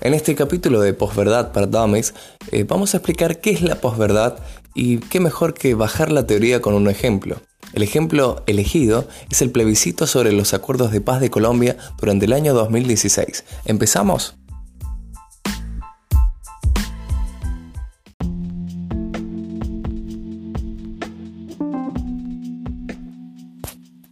[0.00, 2.14] En este capítulo de Posverdad para Dummies
[2.52, 4.38] eh, vamos a explicar qué es la posverdad
[4.72, 7.40] y qué mejor que bajar la teoría con un ejemplo.
[7.72, 12.32] El ejemplo elegido es el plebiscito sobre los acuerdos de paz de Colombia durante el
[12.32, 13.44] año 2016.
[13.64, 14.36] ¿Empezamos?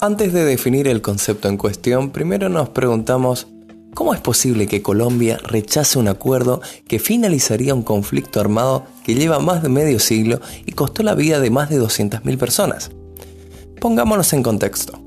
[0.01, 3.47] Antes de definir el concepto en cuestión, primero nos preguntamos
[3.97, 9.39] ¿Cómo es posible que Colombia rechace un acuerdo que finalizaría un conflicto armado que lleva
[9.39, 12.91] más de medio siglo y costó la vida de más de 200.000 personas?
[13.81, 15.01] Pongámonos en contexto.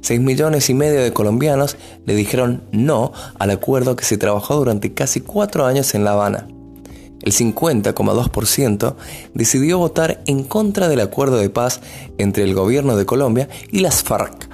[0.00, 4.92] 6 millones y medio de colombianos le dijeron no al acuerdo que se trabajó durante
[4.94, 6.48] casi 4 años en La Habana.
[7.22, 8.96] El 50,2%
[9.32, 11.80] decidió votar en contra del acuerdo de paz
[12.18, 14.47] entre el gobierno de Colombia y las FARC,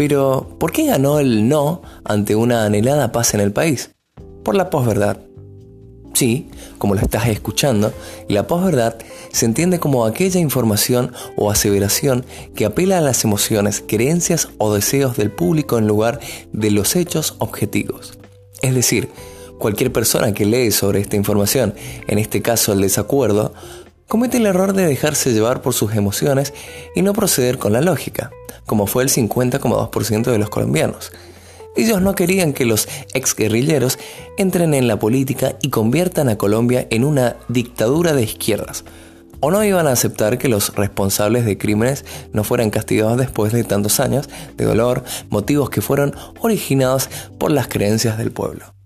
[0.00, 3.90] pero, ¿por qué ganó el no ante una anhelada paz en el país?
[4.42, 5.18] Por la posverdad.
[6.14, 6.48] Sí,
[6.78, 7.92] como lo estás escuchando,
[8.26, 8.96] la posverdad
[9.30, 15.18] se entiende como aquella información o aseveración que apela a las emociones, creencias o deseos
[15.18, 16.18] del público en lugar
[16.50, 18.18] de los hechos objetivos.
[18.62, 19.10] Es decir,
[19.58, 21.74] cualquier persona que lee sobre esta información,
[22.06, 23.52] en este caso el desacuerdo,
[24.10, 26.52] comete el error de dejarse llevar por sus emociones
[26.94, 28.30] y no proceder con la lógica
[28.70, 31.10] como fue el 50,2% de los colombianos.
[31.74, 33.98] Ellos no querían que los exguerrilleros
[34.38, 38.84] entren en la política y conviertan a Colombia en una dictadura de izquierdas.
[39.40, 43.64] O no iban a aceptar que los responsables de crímenes no fueran castigados después de
[43.64, 48.79] tantos años de dolor, motivos que fueron originados por las creencias del pueblo.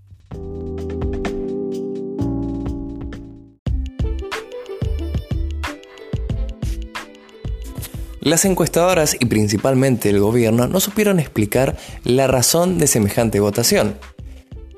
[8.24, 13.98] Las encuestadoras y principalmente el gobierno no supieron explicar la razón de semejante votación.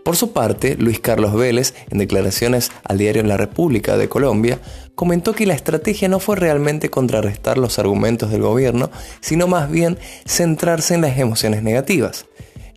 [0.05, 4.59] Por su parte, Luis Carlos Vélez, en declaraciones al diario La República de Colombia,
[4.97, 8.91] comentó que la estrategia no fue realmente contrarrestar los argumentos del gobierno,
[9.21, 12.26] sino más bien centrarse en las emociones negativas.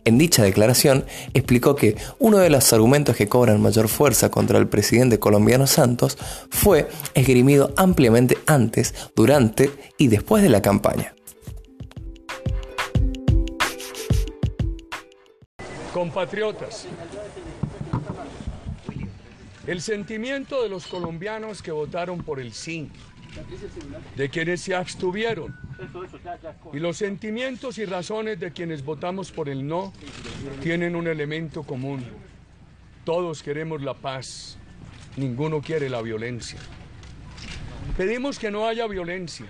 [0.04, 4.68] En dicha declaración explicó que uno de los argumentos que cobran mayor fuerza contra el
[4.68, 6.16] presidente colombiano Santos
[6.50, 11.14] fue esgrimido ampliamente antes, durante y después de la campaña.
[15.92, 16.86] Compatriotas,
[19.66, 22.90] el sentimiento de los colombianos que votaron por el sí,
[24.16, 25.56] de quienes se abstuvieron,
[26.72, 29.92] y los sentimientos y razones de quienes votamos por el no
[30.62, 32.04] tienen un elemento común.
[33.04, 34.58] Todos queremos la paz,
[35.16, 36.58] ninguno quiere la violencia.
[37.96, 39.46] Pedimos que no haya violencia,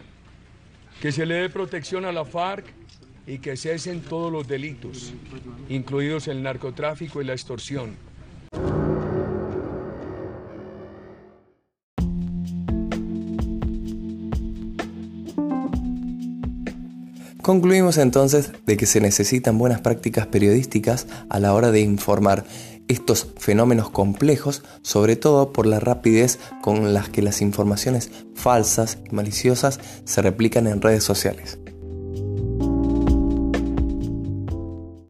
[1.01, 2.67] que se le dé protección a la FARC
[3.27, 5.13] y que cesen todos los delitos,
[5.69, 7.97] incluidos el narcotráfico y la extorsión.
[17.43, 22.45] Concluimos entonces de que se necesitan buenas prácticas periodísticas a la hora de informar
[22.87, 29.15] estos fenómenos complejos, sobre todo por la rapidez con las que las informaciones falsas y
[29.15, 31.59] maliciosas se replican en redes sociales.